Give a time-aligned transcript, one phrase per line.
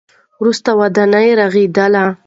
[0.39, 2.03] وروسته ودانۍ رغېدلې.